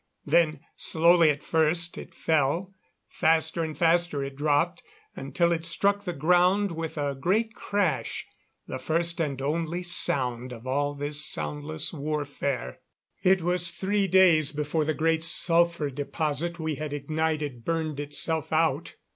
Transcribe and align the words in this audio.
Then, 0.25 0.61
slowly 0.77 1.29
at 1.29 1.43
first, 1.43 1.95
it 1.95 2.15
fell; 2.15 2.73
faster 3.07 3.63
and 3.63 3.77
faster 3.77 4.23
it 4.23 4.35
dropped, 4.35 4.81
until 5.15 5.51
it 5.51 5.63
struck 5.63 6.05
the 6.05 6.11
ground 6.13 6.71
with 6.71 6.97
a 6.97 7.13
great 7.13 7.53
crash 7.53 8.25
the 8.65 8.79
first 8.79 9.19
and 9.19 9.39
only 9.43 9.83
sound 9.83 10.53
of 10.53 10.65
all 10.65 10.95
this 10.95 11.23
soundless 11.23 11.93
warfare. 11.93 12.79
It 13.21 13.43
was 13.43 13.69
three 13.69 14.07
days 14.07 14.51
before 14.51 14.85
the 14.85 14.95
great 14.95 15.23
sulphur 15.23 15.91
deposit 15.91 16.57
we 16.57 16.73
had 16.81 16.93
ignited 16.93 17.63
burned 17.63 17.99
itself 17.99 18.51
out. 18.51 18.95